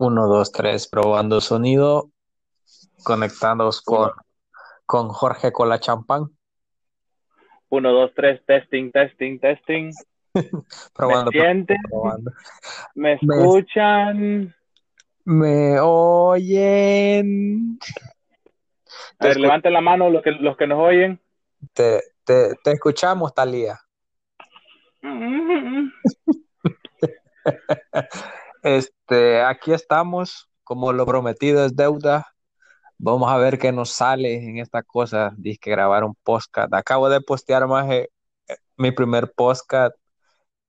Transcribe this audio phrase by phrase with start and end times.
[0.00, 2.10] Uno, dos, tres, probando sonido,
[3.04, 4.10] conectándonos con,
[4.86, 6.30] con Jorge con la champán,
[7.68, 9.90] uno, dos, tres, testing, testing, testing.
[10.34, 10.42] ¿Me
[10.94, 11.76] probando, sienten?
[11.88, 12.32] probando.
[12.94, 14.54] ¿Me Me, escuchan?
[15.26, 17.78] me oyen.
[19.18, 21.20] A ver, levanten la mano los que, los que nos oyen.
[21.74, 23.78] te, te, te escuchamos, Talía.
[28.62, 32.26] Este, aquí estamos, como lo prometido es deuda.
[32.98, 35.32] Vamos a ver qué nos sale en esta cosa.
[35.36, 36.72] Dice grabar un podcast.
[36.74, 38.10] Acabo de postear más eh,
[38.76, 39.96] mi primer podcast,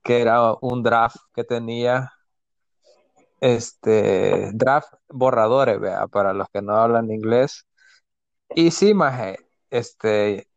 [0.03, 2.11] que era un draft que tenía.
[3.41, 7.67] Este, draft borradores, vea, para los que no hablan inglés.
[8.55, 9.39] Y sí, maje,
[9.69, 10.47] este,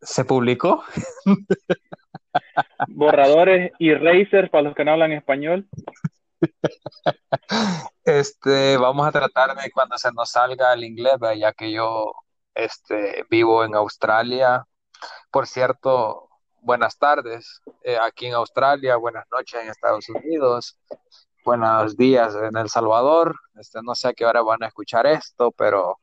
[0.00, 0.82] se publicó.
[2.88, 5.68] Borradores y racers para los que no hablan español.
[8.04, 12.12] Este, vamos a tratar de cuando se nos salga el inglés, ya que yo,
[12.54, 14.64] este, vivo en Australia.
[15.30, 16.28] Por cierto,
[16.62, 20.78] buenas tardes eh, aquí en Australia, buenas noches en Estados Unidos,
[21.44, 23.36] buenos días en El Salvador.
[23.54, 25.98] Este, no sé a qué hora van a escuchar esto, pero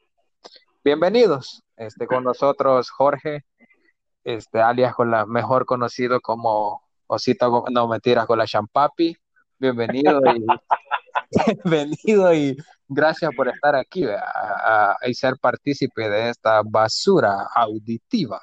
[0.83, 1.63] bienvenidos.
[1.77, 3.45] Este, con nosotros Jorge,
[4.23, 9.17] este, alias con la mejor conocido como Osito, no mentiras, con la Champapi.
[9.57, 10.45] Bienvenido y
[11.63, 18.39] bienvenido y gracias por estar aquí a- a- y ser partícipe de esta basura auditiva.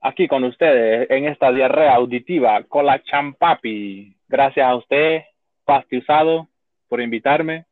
[0.00, 4.16] Aquí con ustedes en esta diarrea auditiva con la champapi.
[4.28, 5.22] Gracias a usted,
[5.64, 6.48] Pasti Usado,
[6.88, 7.66] por invitarme.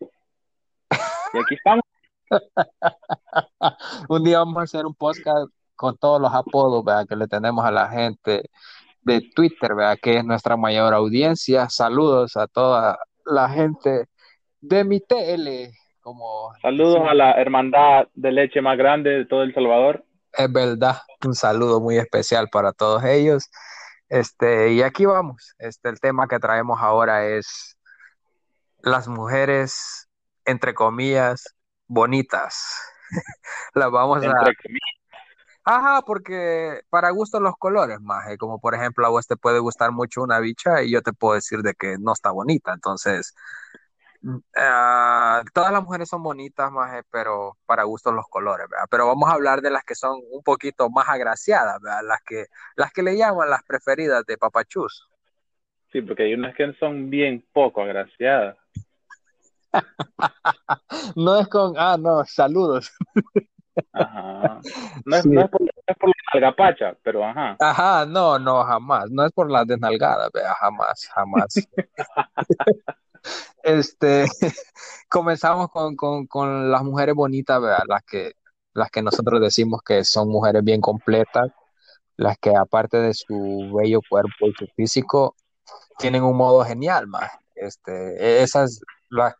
[0.00, 1.84] Y aquí estamos.
[4.08, 7.06] Un día vamos a hacer un podcast con todos los apodos, ¿verdad?
[7.08, 8.48] que le tenemos a la gente
[9.04, 9.98] de Twitter, ¿verdad?
[10.00, 11.68] que es nuestra mayor audiencia.
[11.68, 14.06] Saludos a toda la gente
[14.60, 19.54] de mi TL, como Saludos a la hermandad de leche más grande de todo El
[19.54, 20.04] Salvador.
[20.32, 20.96] es verdad.
[21.24, 23.50] Un saludo muy especial para todos ellos.
[24.08, 25.54] Este, y aquí vamos.
[25.58, 27.76] Este, el tema que traemos ahora es
[28.82, 30.08] las mujeres,
[30.44, 31.54] entre comillas,
[31.86, 32.64] bonitas.
[33.74, 35.03] Las vamos a, comillas.
[35.64, 39.92] Ajá, porque para gusto los colores, maje, como por ejemplo a vos te puede gustar
[39.92, 43.34] mucho una bicha y yo te puedo decir de que no está bonita, entonces
[44.56, 48.86] ah, todas las mujeres son bonitas, maje, pero para gusto los colores, ¿verdad?
[48.90, 52.02] Pero vamos a hablar de las que son un poquito más agraciadas, ¿verdad?
[52.04, 55.08] Las que, las que le llaman las preferidas de Papachus.
[55.92, 58.58] Sí, porque hay unas que son bien poco agraciadas.
[61.16, 62.92] No es con, ah, no, saludos.
[63.94, 64.60] Ajá.
[65.04, 65.28] No es, Sí.
[65.30, 67.56] no es por, no es por la algapacha, pero ajá.
[67.60, 69.10] Ajá, no, no, jamás.
[69.10, 71.54] No es por las desnalgadas, vea, jamás, jamás.
[73.62, 74.26] Este,
[75.08, 77.84] comenzamos con, con, con las mujeres bonitas, ¿verdad?
[77.88, 78.32] Las que,
[78.74, 81.50] las que nosotros decimos que son mujeres bien completas,
[82.16, 85.36] las que aparte de su bello cuerpo y su físico,
[85.98, 87.30] tienen un modo genial, más.
[87.54, 89.34] Este, esas las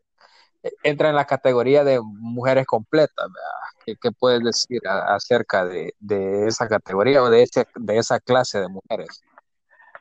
[0.82, 3.28] entra en la categoría de mujeres completas.
[3.84, 8.18] ¿Qué, qué puedes decir a- acerca de, de esa categoría o de, ese, de esa
[8.20, 9.22] clase de mujeres?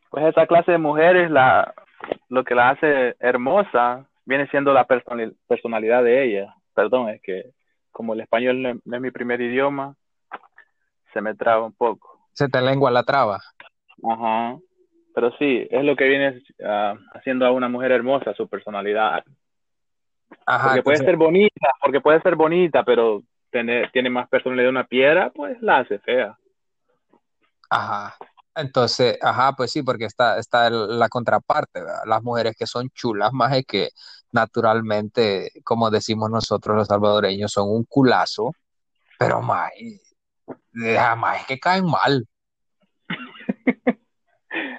[0.10, 1.74] Pues esa clase de mujeres, la,
[2.30, 6.56] lo que la hace hermosa viene siendo la personali- personalidad de ella.
[6.74, 7.52] Perdón, es que
[7.92, 9.96] como el español no es, no es mi primer idioma,
[11.14, 12.28] se me traba un poco.
[12.34, 13.42] Se te lengua la traba.
[14.04, 14.58] Ajá.
[15.14, 19.24] Pero sí, es lo que viene ah, haciendo a una mujer hermosa, su personalidad.
[20.46, 24.66] Ajá, Porque puede entonces, ser bonita, porque puede ser bonita, pero tener, tiene más personalidad
[24.66, 26.38] de una piedra, pues la hace fea.
[27.70, 28.16] ajá.
[28.56, 32.04] Entonces, ajá, pues sí, porque está, está la contraparte, ¿verdad?
[32.06, 33.90] Las mujeres que son chulas, más es que
[34.32, 38.52] naturalmente, como decimos nosotros los salvadoreños, son un culazo,
[39.18, 39.72] pero más,
[40.74, 42.28] jamás es que caen mal.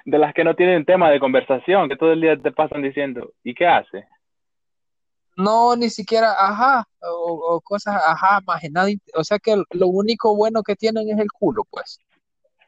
[0.05, 3.33] De las que no tienen tema de conversación, que todo el día te pasan diciendo,
[3.43, 4.07] ¿y qué hace?
[5.37, 10.35] No, ni siquiera, ajá, o, o cosas, ajá, más nada, o sea que lo único
[10.35, 11.99] bueno que tienen es el culo, pues.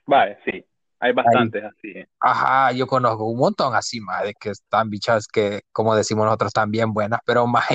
[0.06, 0.52] Vale, sí,
[1.00, 1.14] hay Ahí.
[1.14, 2.06] bastantes así.
[2.20, 6.50] Ajá, yo conozco un montón así, más de que están bichas que, como decimos nosotros,
[6.50, 7.68] están bien buenas, pero más,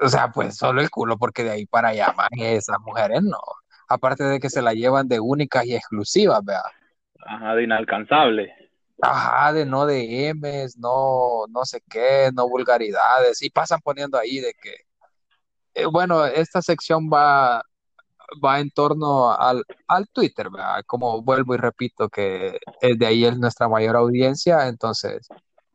[0.00, 3.38] o sea, pues solo el culo, porque de ahí para allá, más esas mujeres no.
[3.88, 6.62] Aparte de que se la llevan de únicas y exclusivas, ¿verdad?
[7.26, 8.59] Ajá, de inalcanzable.
[9.02, 14.40] Ajá, de no de M's, no, no sé qué, no vulgaridades, y pasan poniendo ahí
[14.40, 14.74] de que,
[15.74, 17.62] eh, bueno, esta sección va,
[18.44, 20.82] va en torno al, al Twitter, ¿verdad?
[20.86, 25.28] Como vuelvo y repito que de ahí es nuestra mayor audiencia, entonces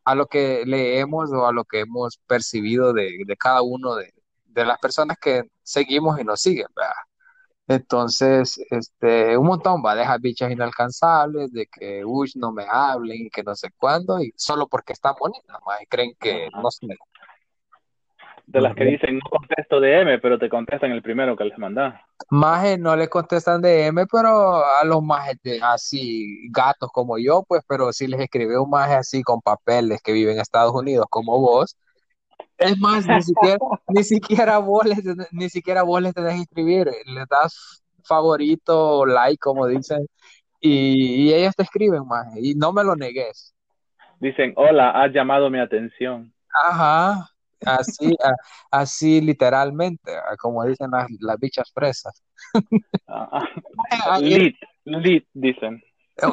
[0.04, 4.12] a lo que leemos o a lo que hemos percibido de, de cada uno de,
[4.44, 6.92] de las personas que seguimos y nos siguen, ¿verdad?
[7.68, 13.30] Entonces, este, un montón va, dejar bichas inalcanzables, de que, uy, no me hablen y
[13.30, 16.86] que no sé cuándo, y solo porque están bonitas, más, y creen que, no sé.
[18.46, 22.00] De las que dicen, no contesto DM, pero te contestan el primero que les mandas.
[22.30, 27.62] Maje no le contestan DM, pero a los majes de, así, gatos como yo, pues,
[27.66, 31.40] pero si les escribe un maje así con papeles que vive en Estados Unidos como
[31.40, 31.76] vos,
[32.58, 33.58] es más, ni siquiera,
[33.88, 34.98] ni siquiera vos les,
[35.32, 40.06] ni siquiera vos les tenés que escribir, les das favorito, like, como dicen,
[40.60, 43.54] y, y ellos te escriben, más, y no me lo negues.
[44.20, 46.32] Dicen, hola, has llamado mi atención.
[46.64, 47.28] Ajá,
[47.66, 48.32] así, a,
[48.70, 52.22] así literalmente, como dicen las, las bichas fresas.
[54.20, 55.82] lit, lit, dicen.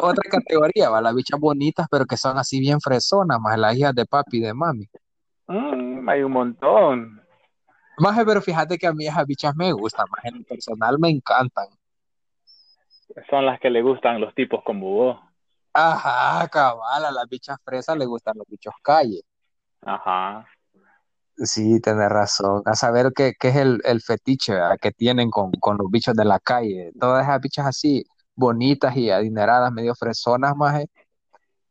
[0.01, 3.93] Otra categoría, va, las bichas bonitas, pero que son así bien fresonas, más las hijas
[3.93, 4.87] de papi y de mami.
[5.47, 7.21] Mm, hay un montón.
[7.97, 11.67] Maje, pero fíjate que a mí esas bichas me gustan, más en personal me encantan.
[13.29, 15.19] Son las que le gustan los tipos como vos.
[15.73, 19.21] Ajá, cabal, a las bichas fresas le gustan los bichos calle.
[19.81, 20.45] Ajá.
[21.37, 22.61] Sí, tenés razón.
[22.65, 24.77] A saber qué, qué es el, el fetiche ¿verdad?
[24.79, 26.91] que tienen con, con los bichos de la calle.
[26.99, 28.05] Todas esas bichas así,
[28.35, 30.87] bonitas y adineradas, medio fresonas, maje.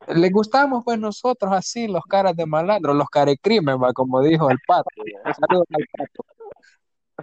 [0.07, 4.57] Le gustamos pues nosotros así, los caras de malandro, los carecrimen, va, como dijo el
[4.67, 4.89] pato.
[5.23, 6.25] Saludos al pato.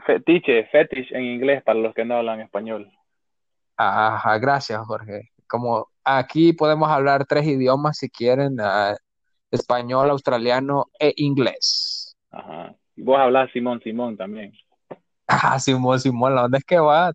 [0.06, 2.91] Fetiche, fetish en inglés para los que no hablan español.
[3.77, 5.31] Ajá, gracias, Jorge.
[5.47, 8.97] Como aquí podemos hablar tres idiomas si quieren, uh,
[9.50, 12.17] español, australiano e inglés.
[12.31, 12.75] Ajá.
[12.97, 14.53] Y vos hablas Simón, Simón también.
[15.26, 17.12] Ah, Simón, Simón, la onda es que va.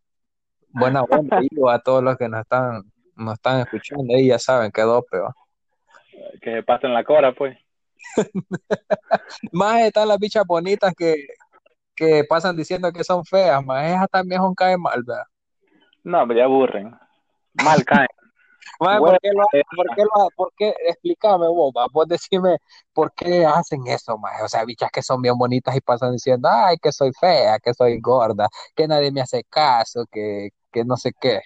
[0.69, 1.03] Buena
[1.41, 2.83] digo a todos los que nos están,
[3.15, 5.33] nos están escuchando ahí, ya saben que dope, va.
[6.41, 7.57] Que se pasen la cora, pues.
[9.51, 11.27] más están las bichas bonitas que,
[11.95, 15.23] que pasan diciendo que son feas, más esas también son caen mal, ¿verdad?
[16.03, 16.95] No, pero ya aburren.
[17.53, 18.07] Mal caen.
[18.79, 19.43] Maje, ¿por qué lo,
[19.75, 22.57] por qué lo, por qué, explícame vos, va, vos decime
[22.93, 26.49] por qué hacen eso, maje, o sea, bichas que son bien bonitas y pasan diciendo,
[26.51, 30.97] ay, que soy fea, que soy gorda, que nadie me hace caso, que, que no
[30.97, 31.41] sé qué.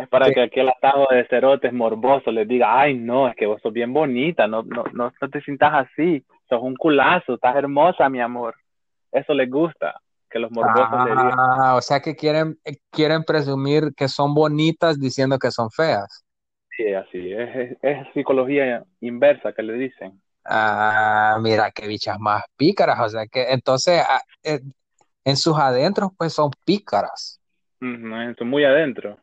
[0.00, 3.44] Es para que, que aquel atajo de cerotes morboso les diga, ay, no, es que
[3.44, 7.54] vos sos bien bonita, no, no, no, no te sientas así, sos un culazo, estás
[7.54, 8.54] hermosa, mi amor.
[9.12, 10.00] Eso les gusta,
[10.30, 11.38] que los morbosos ah, le digan.
[11.76, 12.58] o sea que quieren,
[12.90, 16.24] quieren presumir que son bonitas diciendo que son feas.
[16.74, 20.18] Sí, así, es, es, es psicología inversa que le dicen.
[20.46, 24.60] Ah, mira qué bichas más pícaras, o sea que entonces ah, eh,
[25.26, 27.38] en sus adentros pues son pícaras.
[27.80, 29.18] Mm, son muy adentro.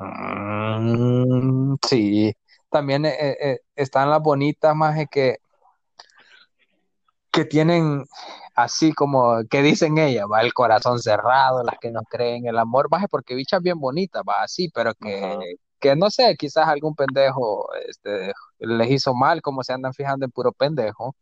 [0.00, 2.32] Mm, sí,
[2.70, 5.38] también eh, eh, están las bonitas más que
[7.30, 8.04] que tienen
[8.54, 12.88] así como que dicen ellas, va el corazón cerrado, las que no creen el amor,
[12.90, 15.38] baje porque bichas bien bonitas, va así, pero que, Ajá.
[15.80, 20.32] que no sé, quizás algún pendejo este, les hizo mal, como se andan fijando en
[20.32, 21.16] puro pendejo,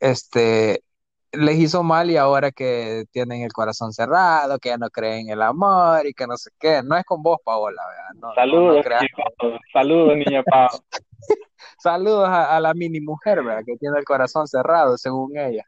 [0.00, 0.84] este,
[1.32, 5.42] les hizo mal y ahora que tienen el corazón cerrado, que ya no creen el
[5.42, 8.20] amor y que no sé qué, no es con vos, Paola, ¿verdad?
[8.20, 9.60] No, no- no Saludos, niña.
[9.72, 10.68] Saludos, niña Pau.
[11.78, 13.62] Saludos a, a la mini mujer, ¿verdad?
[13.66, 15.64] Que tiene el corazón cerrado, según ella.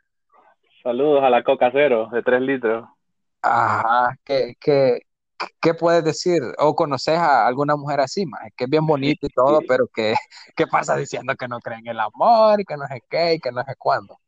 [0.82, 2.84] Saludos a la Coca Cero de 3 litros.
[3.40, 5.00] Ajá, ¿qué, qué,
[5.60, 6.40] qué puedes decir?
[6.58, 10.14] ¿O conoces a alguna mujer así, más que es bien bonita y todo, pero que,
[10.56, 13.40] ¿qué pasa diciendo que no creen en el amor y que no sé qué y
[13.40, 14.18] que no sé cuándo?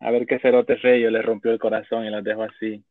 [0.00, 2.82] A ver qué cerote feo les rompió el corazón y las dejó así.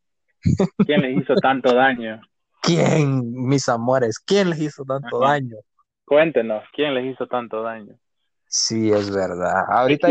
[0.85, 2.21] ¿Quién les hizo tanto daño?
[2.61, 4.19] ¿Quién, mis amores?
[4.19, 5.33] ¿Quién les hizo tanto Ajá.
[5.33, 5.57] daño?
[6.05, 7.95] Cuéntenos, ¿quién les hizo tanto daño?
[8.47, 9.63] Sí, es verdad.
[9.69, 10.07] Ahorita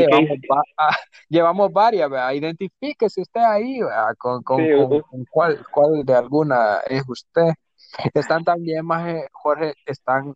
[0.77, 0.97] ah,
[1.29, 2.33] llevamos varias, ¿verdad?
[2.33, 4.15] Identifíquese usted ahí, ¿verdad?
[4.17, 4.73] Con, con, Sí,
[5.11, 7.53] con- cuál, cuál de alguna es usted.
[8.15, 10.35] Están también, más Jorge, están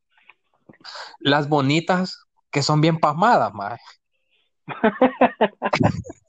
[1.20, 3.80] las bonitas que son bien pasmadas, más.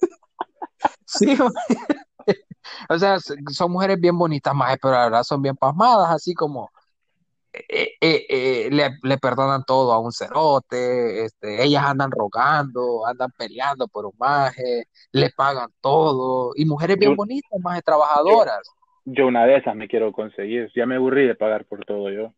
[1.05, 2.41] Sí, maje.
[2.89, 6.71] o sea, son mujeres bien bonitas, más, pero la verdad son bien pasmadas, así como
[7.53, 13.29] eh, eh, eh, le, le perdonan todo a un cerote, este, ellas andan rogando, andan
[13.37, 18.75] peleando por un maje, le pagan todo, y mujeres bien Yo, bonitas, maje, yo, trabajadoras.
[19.05, 20.71] yo una de esas me quiero conseguir.
[20.75, 22.33] Ya me aburrí de pagar por todo yo.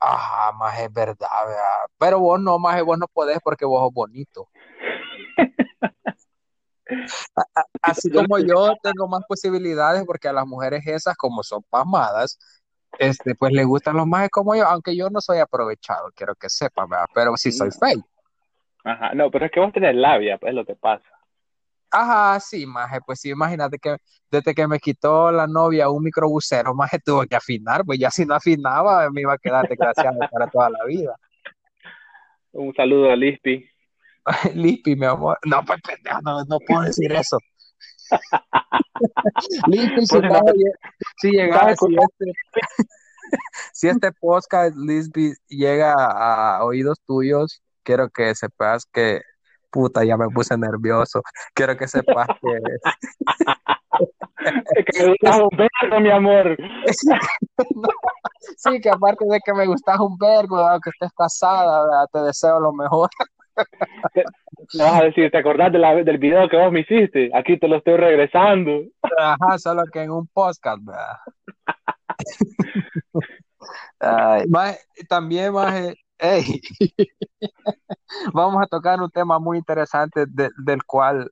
[0.00, 1.88] Ajá, maje, es verdad, ¿verdad?
[1.98, 4.48] Pero vos no, maje, vos no podés porque vos sos bonito.
[7.82, 12.38] Así como yo tengo más posibilidades porque a las mujeres esas, como son pasmadas,
[12.98, 16.48] este, pues les gustan los majes como yo, aunque yo no soy aprovechado, quiero que
[16.48, 17.06] sepan, ¿verdad?
[17.14, 17.74] Pero sí soy no.
[17.74, 18.08] feo.
[18.84, 21.04] Ajá, no, pero es que vos tenés labia, pues es lo que pasa.
[21.90, 23.96] Ajá, sí, maje, pues sí, imagínate que
[24.30, 28.26] desde que me quitó la novia un microbusero, maje, tuvo que afinar, pues ya si
[28.26, 31.16] no afinaba me iba a quedar desgraciado para toda la vida.
[32.52, 33.68] Un saludo a Lispi.
[34.54, 35.38] Lispi, mi amor.
[35.44, 37.38] No, pues pendejo, no, no puedo decir eso.
[39.68, 40.40] Lispi, si, Pues, no,
[41.20, 42.32] si llegaba, ¿sabes si este,
[43.72, 49.20] si este podcast, Lisby, llega a oídos tuyos, quiero que sepas que,
[49.70, 51.22] puta, ya me puse nervioso.
[51.54, 52.58] Quiero que sepas que,
[54.86, 56.56] que me gusta un vergo, mi amor.
[57.74, 57.88] No,
[58.56, 60.80] sí, que aparte de que me gustas un vergo, ¿verdad?
[60.82, 62.06] que estés casada, ¿verdad?
[62.12, 63.08] te deseo lo mejor.
[64.78, 67.30] Vas a decir, ¿te acordás de la- del video que vos me hiciste?
[67.34, 68.82] Aquí te lo estoy regresando.
[69.18, 71.16] Ajá, solo que en un podcast, ¿verdad?
[74.00, 76.60] Ay, maje, también, maje, ey,
[78.32, 81.30] vamos a tocar un tema muy interesante de- del cual,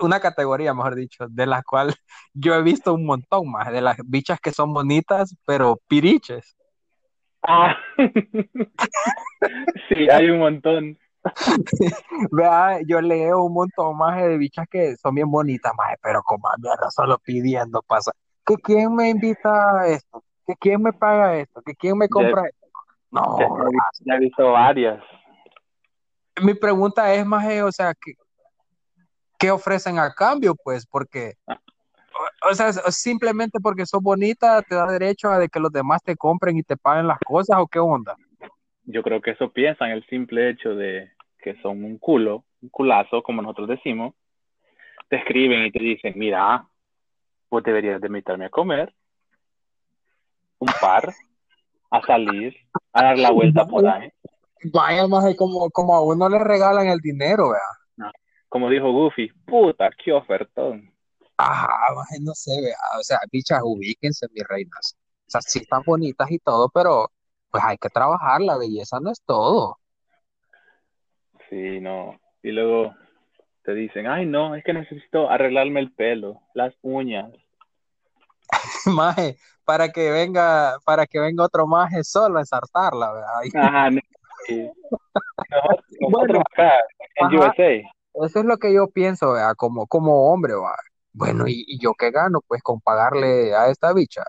[0.00, 1.94] una categoría, mejor dicho, de la cual
[2.34, 6.56] yo he visto un montón más, de las bichas que son bonitas, pero piriches.
[7.42, 7.76] Ah.
[9.88, 10.96] Sí, hay un montón.
[12.32, 16.48] Vea, yo leo un montón más de bichas que son bien bonitas, más, pero como
[16.48, 18.12] a mierda, solo pidiendo pasa.
[18.44, 20.22] ¿Que quién me invita a esto?
[20.46, 21.62] ¿Que quién me paga esto?
[21.62, 22.66] ¿Que quién me compra esto?
[23.10, 23.46] No, Ya,
[24.04, 25.02] ya he visto- varias.
[26.42, 28.14] mi pregunta es más, o sea, ¿qué,
[29.38, 30.54] qué ofrecen a cambio?
[30.56, 35.60] Pues, porque, o, o sea, simplemente porque sos bonita te da derecho a de que
[35.60, 38.16] los demás te compren y te paguen las cosas o qué onda.
[38.84, 43.22] Yo creo que eso piensan, el simple hecho de que son un culo, un culazo,
[43.22, 44.14] como nosotros decimos.
[45.08, 46.66] Te escriben y te dicen, mira,
[47.50, 48.94] vos deberías de invitarme a comer,
[50.58, 51.12] un par,
[51.90, 52.56] a salir,
[52.92, 54.10] a dar la vuelta por ahí.
[54.64, 58.10] Vaya, más como, como a uno le regalan el dinero, vea.
[58.48, 60.92] Como dijo Goofy, puta, qué ofertón.
[61.36, 62.76] Ajá, maje, no sé, vea.
[62.98, 64.96] O sea, bichas, ubíquense, mis reinas.
[65.26, 67.10] O sea, sí están bonitas y todo, pero
[67.52, 69.78] pues hay que trabajar, la belleza no es todo.
[71.50, 72.18] Sí, no.
[72.42, 72.94] Y luego
[73.62, 77.30] te dicen, ay, no, es que necesito arreglarme el pelo, las uñas.
[78.86, 83.26] Maje, para que venga, para que venga otro maje solo a ensartarla, vea.
[83.44, 84.00] Y Ajá, no,
[84.46, 84.70] sí.
[85.50, 86.72] Nosotros, nosotros Bueno, acá,
[87.16, 87.38] en ajá.
[87.50, 90.74] USA, Eso es lo que yo pienso, vea, como, como hombre, va.
[91.12, 92.40] Bueno, ¿y, y yo qué gano?
[92.46, 94.24] Pues con pagarle a esta bicha.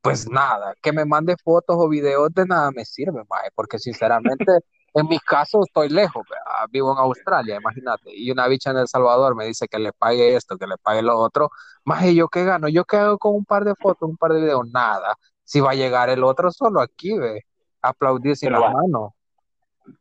[0.00, 4.52] Pues nada, que me mande fotos o videos de nada me sirve, maje, porque sinceramente,
[4.94, 6.24] en mi caso estoy lejos,
[6.70, 10.36] vivo en Australia, imagínate, y una bicha en El Salvador me dice que le pague
[10.36, 11.50] esto, que le pague lo otro,
[11.84, 12.68] maje, ¿yo qué gano?
[12.68, 14.68] ¿Yo qué hago con un par de fotos, un par de videos?
[14.72, 15.16] Nada.
[15.44, 17.44] Si va a llegar el otro solo aquí, ve,
[17.80, 19.12] aplaudir sin pero va, manos.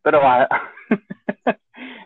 [0.02, 0.48] pero va,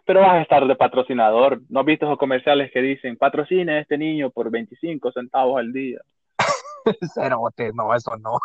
[0.06, 1.62] pero vas a estar de patrocinador.
[1.70, 5.74] ¿No has visto esos comerciales que dicen, patrocine a este niño por 25 centavos al
[5.74, 6.00] día?
[7.14, 8.38] Cero, bote, no, eso no.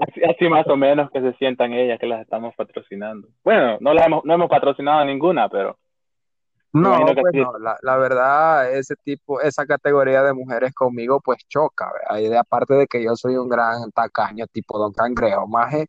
[0.00, 3.28] Así, así más o menos que se sientan ellas que las estamos patrocinando.
[3.42, 5.78] Bueno, no, la hemos, no hemos patrocinado ninguna, pero
[6.72, 11.90] No, que pues la, la verdad, ese tipo, esa categoría de mujeres conmigo, pues choca,
[11.92, 12.22] ¿verdad?
[12.22, 15.86] Y de aparte de que yo soy un gran tacaño, tipo Don Cangrejo, maje,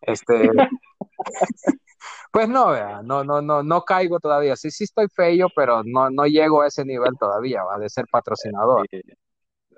[0.00, 0.50] este,
[2.32, 4.56] pues no, vea, no, no, no, no caigo todavía.
[4.56, 8.06] Sí, sí estoy feo, pero no, no llego a ese nivel todavía, va, de ser
[8.10, 8.86] patrocinador.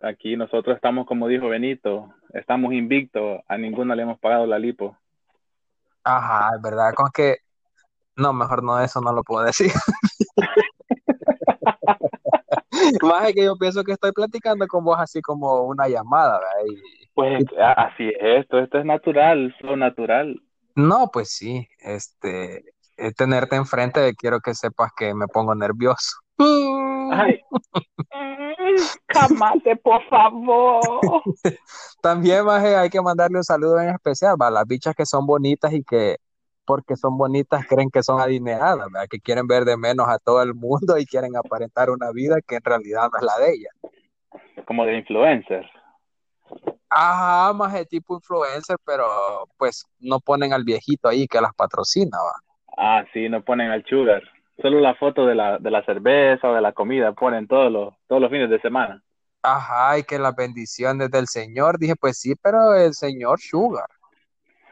[0.03, 4.97] Aquí nosotros estamos, como dijo Benito, estamos invictos, a ninguno le hemos pagado la lipo.
[6.05, 7.37] Ajá, es verdad, con que,
[8.17, 9.71] no, mejor no, eso no lo puedo decir.
[13.03, 16.65] Más que yo pienso que estoy platicando con vos así como una llamada, ¿verdad?
[16.67, 20.41] Y- Pues así es esto, esto es natural, lo natural.
[20.75, 22.65] No, pues sí, este,
[22.97, 26.19] eh, tenerte enfrente, quiero que sepas que me pongo nervioso.
[27.13, 27.41] Ay,
[29.07, 30.81] cámate, por favor.
[32.03, 35.73] También, maje, hay que mandarle un saludo en especial, a las bichas que son bonitas
[35.73, 36.17] y que
[36.65, 39.09] porque son bonitas creen que son adineradas, ¿verdad?
[39.11, 42.57] Que quieren ver de menos a todo el mundo y quieren aparentar una vida que
[42.57, 44.65] en realidad no es la de ella.
[44.67, 45.69] Como de influencer.
[46.91, 49.05] Ajá, maje, tipo influencer, pero
[49.57, 52.33] pues no ponen al viejito ahí que las patrocina, ¿va?
[52.77, 54.23] Ah, sí, no ponen al sugar.
[54.61, 57.95] Solo la foto de la, de la cerveza o de la comida ponen todos los,
[58.09, 59.03] todos los fines de semana.
[59.43, 63.89] Ajá, y que las bendiciones del Señor, dije, pues sí, pero el Señor Sugar.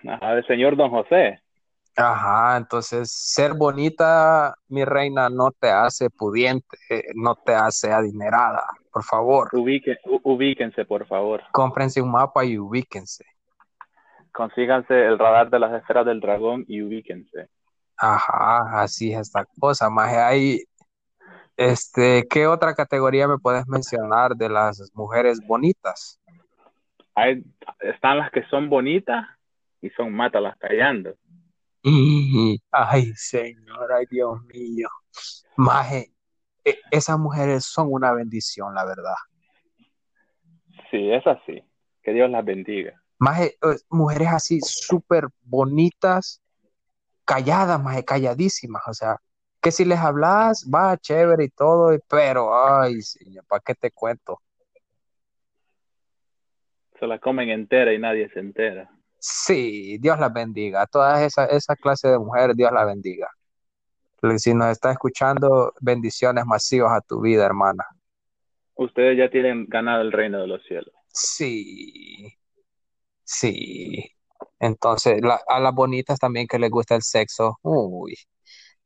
[0.07, 1.41] Ajá, el señor Don José.
[1.97, 8.63] Ajá, entonces ser bonita, mi reina, no te hace pudiente, eh, no te hace adinerada.
[8.92, 11.42] Por favor, Ubique, ubíquense, por favor.
[11.52, 13.25] cómprense un mapa y ubíquense.
[14.33, 17.49] consíganse el radar de las esferas del dragón y ubíquense.
[17.97, 20.62] Ajá, así es esta cosa, más hay,
[21.57, 26.21] este, ¿qué otra categoría me puedes mencionar de las mujeres bonitas?
[27.16, 27.42] Hay,
[27.80, 29.26] están las que son bonitas
[29.80, 31.14] y son mátalas callando.
[31.83, 34.88] Y, ay, señor, ay, Dios mío.
[35.57, 36.12] Maje,
[36.91, 39.15] esas mujeres son una bendición, la verdad.
[40.91, 41.63] Sí, es así.
[42.03, 42.95] Que Dios las bendiga.
[43.19, 46.41] Maje, eh, mujeres así súper bonitas,
[47.25, 49.17] calladas, maje, calladísimas, o sea,
[49.61, 54.41] que si les hablas, va chévere y todo, pero, ay, señor, ¿para qué te cuento?
[56.99, 58.91] Se la comen entera y nadie se entera.
[59.19, 60.83] Sí, Dios las bendiga.
[60.83, 63.29] A todas esa, esa clase de mujeres, Dios las bendiga.
[64.39, 67.85] Si nos está escuchando, bendiciones masivas a tu vida, hermana.
[68.75, 70.93] Ustedes ya tienen ganado el reino de los cielos.
[71.09, 72.35] Sí,
[73.25, 74.05] sí.
[74.61, 78.15] Entonces, la- a las bonitas también que les gusta el sexo, uy,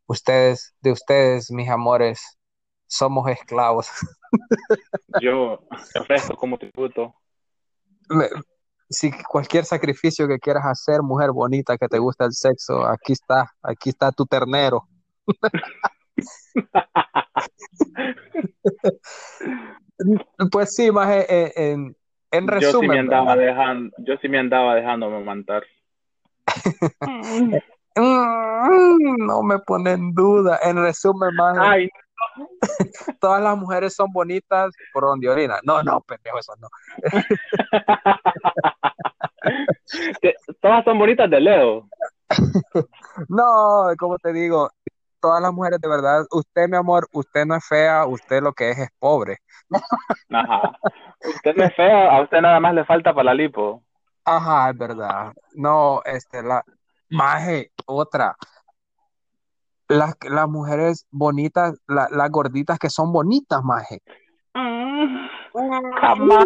[0.07, 2.39] ustedes, de ustedes, mis amores,
[2.87, 3.89] somos esclavos.
[5.23, 5.61] Yo
[5.93, 7.15] te ofrezco como tributo.
[8.09, 8.29] Me-
[8.91, 13.51] Si cualquier sacrificio que quieras hacer, mujer bonita que te gusta el sexo, aquí está,
[13.62, 14.87] aquí está tu ternero.
[20.50, 21.97] Pues sí, más en, en,
[22.33, 23.55] en yo sí me resumen, andaba ¿verdad?
[23.55, 25.62] dejando, yo sí me andaba dejándome mamantar.
[27.95, 30.59] Mm, No me pone en duda.
[30.62, 31.91] En resumen, más Ay,
[33.21, 35.59] todas las mujeres son bonitas por donde orina.
[35.62, 36.69] No, no, pendejo, eso no.
[40.62, 41.87] Todas son bonitas de Leo.
[43.29, 44.71] No, como te digo,
[45.23, 48.71] todas las mujeres de verdad, usted, mi amor, usted no es fea, usted lo que
[48.71, 49.38] es es pobre.
[50.31, 50.76] Ajá.
[51.37, 53.83] Usted no es fea, a usted nada más le falta para la lipo.
[54.25, 55.33] Ajá, es verdad.
[55.55, 56.62] No, este, la
[57.09, 58.37] maje, otra.
[59.88, 64.00] Las, las mujeres bonitas, la- las gorditas que son bonitas, maje.
[66.00, 66.45] Jamás.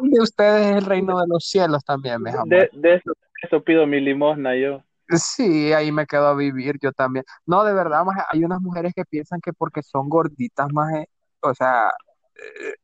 [0.00, 2.70] De ustedes es el reino de los cielos también, mis De, amores.
[2.72, 4.82] de eso, de eso pido mi limosna yo.
[5.08, 7.24] Sí, ahí me quedo a vivir yo también.
[7.46, 11.08] No, de verdad, maje, hay unas mujeres que piensan que porque son gorditas, maje,
[11.40, 11.90] o sea,
[12.34, 12.74] eh,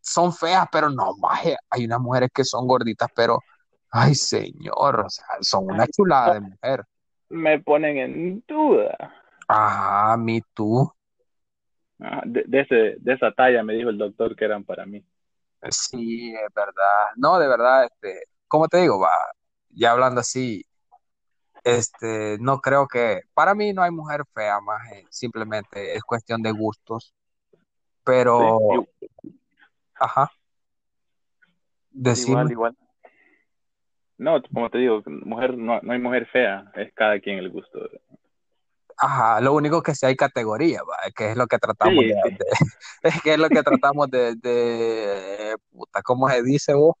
[0.00, 3.38] son feas, pero no, maje, hay unas mujeres que son gorditas, pero,
[3.90, 6.84] ay, señor, o sea, son una chulada de mujer.
[7.28, 8.96] Me ponen en duda.
[9.46, 10.90] Ajá, me tú.
[12.00, 15.04] Ah, De, de, ese, de esa talla me dijo el doctor que eran para mí.
[15.70, 17.08] Sí, es verdad.
[17.16, 19.10] No, de verdad, este, como te digo, va,
[19.70, 20.64] ya hablando así,
[21.64, 26.52] este, no creo que, para mí no hay mujer fea, maje, simplemente es cuestión de
[26.52, 27.14] gustos,
[28.04, 29.04] pero, Sí,
[29.94, 30.30] ajá,
[31.90, 32.30] decime.
[32.32, 32.76] igual, igual.
[34.18, 37.78] No, como te digo, mujer, no, no hay mujer fea, es cada quien el gusto.
[39.00, 42.14] Ajá, lo único que sí hay categoría, va, que es lo que tratamos Sí, de,
[43.02, 46.96] es que es lo que tratamos de, de, puta, ¿cómo se dice vos?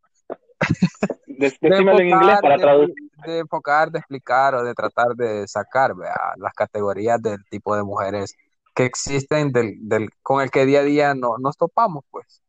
[1.26, 3.07] De- De Decímelo en inglés para traducir.
[3.26, 7.82] De enfocar, de explicar o de tratar de sacar, vea, las categorías del tipo de
[7.82, 8.34] mujeres
[8.74, 12.42] que existen del, del, con el que día a día no, nos topamos, pues.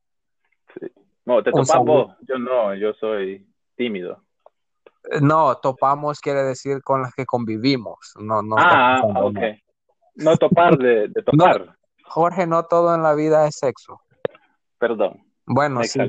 [1.26, 2.16] No, te topas vos.
[2.22, 4.24] Yo no, yo soy tímido.
[5.22, 9.38] No, topamos quiere decir con las que convivimos, no, no Ah, pensando, ok.
[10.16, 10.38] no.
[10.38, 11.76] Topar de, de topar.
[12.06, 14.02] Jorge, no todo en la vida es sexo.
[14.78, 16.00] Perdón, Bueno, sí,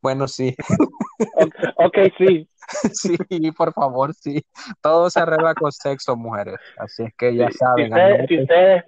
[0.00, 0.54] bueno, sí,
[1.36, 2.48] Ok, ok, sí.
[2.92, 3.16] sí,
[3.52, 4.42] por favor, sí.
[4.80, 6.56] Todo se arregla con sexo, mujeres.
[6.78, 7.52] Así es que ya Sí.
[7.52, 8.84] Si, saben, ustedes, si, ustedes,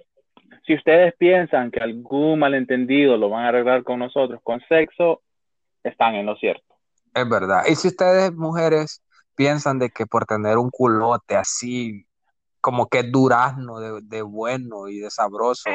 [0.65, 5.21] si ustedes piensan que algún malentendido lo van a arreglar con nosotros con sexo,
[5.83, 6.75] están en lo cierto.
[7.13, 7.63] Es verdad.
[7.67, 9.01] Y si ustedes, mujeres,
[9.35, 12.05] piensan de que por tener un culote así,
[12.61, 15.69] como que durazno de, de bueno y de sabroso,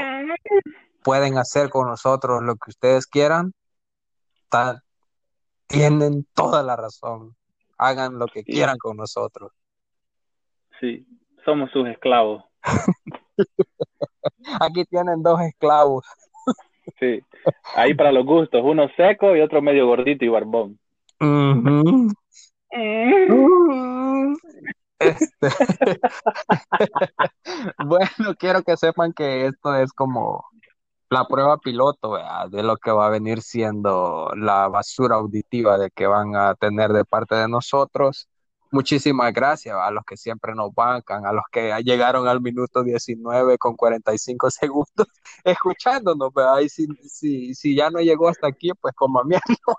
[1.03, 3.53] pueden hacer con nosotros lo que ustedes quieran,
[4.49, 4.83] ta-
[5.67, 7.35] tienen toda la razón.
[7.79, 8.53] Hagan lo que Sí.
[8.53, 9.53] quieran con nosotros.
[10.81, 11.07] Sí,
[11.45, 12.45] somos sus esclavos.
[14.61, 16.05] Aquí tienen dos esclavos.
[17.01, 17.21] Sí.
[17.75, 20.79] Ahí para los gustos, uno seco y otro medio gordito y barbón.
[21.21, 22.13] Ujú.
[24.99, 25.49] Este,
[27.85, 30.45] bueno, quiero que sepan que esto es como
[31.15, 32.49] la prueba piloto, ¿verdad?
[32.51, 36.93] de lo que va a venir siendo la basura auditiva de que van a tener
[36.93, 38.29] de parte de nosotros.
[38.73, 43.57] Muchísimas gracias a los que siempre nos bancan, a los que llegaron al minuto 19
[43.59, 45.07] con 45 segundos
[45.45, 46.59] escuchándonos, ¿verdad?
[46.59, 49.37] Y si, si, si ya no llegó hasta aquí, pues como a mí
[49.69, 49.77] no,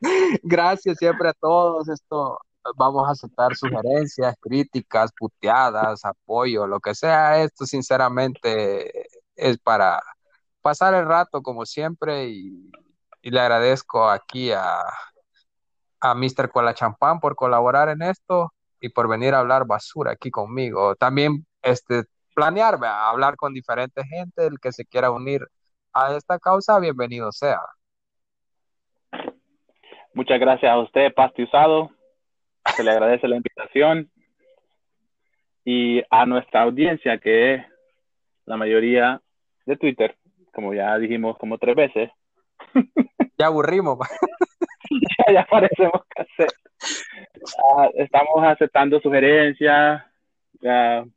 [0.42, 1.88] Gracias siempre a todos.
[1.88, 2.38] Esto
[2.76, 7.42] vamos a aceptar sugerencias, críticas, puteadas, apoyo, lo que sea.
[7.42, 10.00] Esto sinceramente es para
[10.62, 12.70] pasar el rato como siempre y,
[13.22, 14.82] le agradezco aquí a,
[16.00, 16.50] a Mr.
[16.50, 20.96] Cola Champán por colaborar en esto y por venir a hablar basura aquí conmigo.
[20.96, 22.02] También este,
[22.34, 25.46] planear, hablar con diferente gente, el que se quiera unir
[25.92, 27.60] a esta causa, bienvenido sea.
[30.14, 31.90] Muchas gracias a usted, Pasti Usado.
[32.76, 34.10] Se le agradece la invitación.
[35.64, 37.64] Y a nuestra audiencia, que es
[38.46, 39.20] la mayoría
[39.66, 40.16] de Twitter,
[40.52, 42.10] como ya dijimos como tres veces.
[43.38, 43.98] Ya aburrimos.
[45.26, 46.46] ya, ya parecemos que
[47.42, 50.02] Uh, estamos aceptando sugerencias.
[50.60, 51.08] Uh,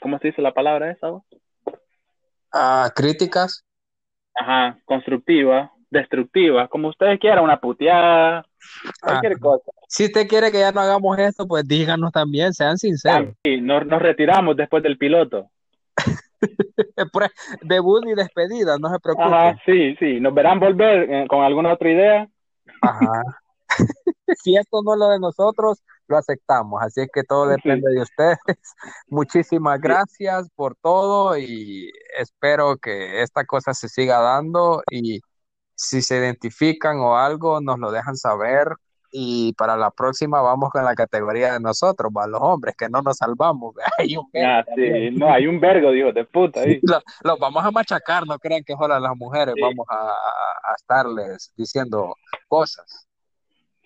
[0.00, 1.10] ¿Cómo se dice la palabra esa?
[1.12, 3.64] Uh, críticas.
[4.34, 8.46] Ajá, constructivas, destructivas, como ustedes quieran, una puteada,
[9.00, 9.70] cualquier cosa.
[9.88, 13.34] Si usted quiere que ya no hagamos esto, pues díganos también, sean sinceros.
[13.44, 15.50] Sí, nos, nos retiramos después del piloto.
[17.62, 19.34] Debut y despedida, no se preocupen.
[19.34, 22.28] Ajá, sí, sí, nos verán volver eh, con alguna otra idea.
[22.82, 23.22] Ajá.
[24.42, 26.82] si esto no es lo de nosotros, lo aceptamos.
[26.82, 28.38] Así es que todo depende de ustedes.
[29.08, 35.20] Muchísimas gracias por todo y espero que esta cosa se siga dando y
[35.80, 38.68] si se identifican o algo, nos lo dejan saber.
[39.12, 43.00] Y para la próxima vamos con la categoría de nosotros, va, los hombres, que no
[43.02, 43.74] nos salvamos.
[43.98, 45.10] Hay un vergo, ah, sí.
[45.12, 46.60] No, hay un vergo, dijo, de puta.
[46.60, 46.78] Ahí.
[46.82, 49.60] Los lo vamos a machacar, no crean que ahora las mujeres sí.
[49.62, 52.14] vamos a, a estarles diciendo
[52.46, 53.08] cosas.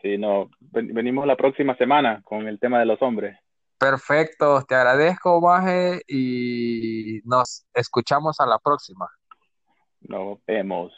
[0.03, 3.39] Sí, no, venimos la próxima semana con el tema de los hombres.
[3.79, 9.09] Perfecto, te agradezco, Maje, y nos escuchamos a la próxima.
[10.03, 10.93] Nos vemos.